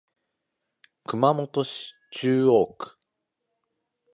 [1.05, 2.97] 熊本市中央区